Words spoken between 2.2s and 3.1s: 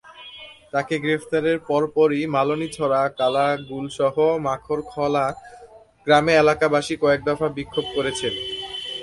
Malnichhara,